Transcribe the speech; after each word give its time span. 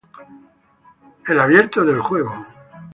El 1.27 1.37
"opening" 1.41 1.69
del 1.85 2.01
juego. 2.01 2.33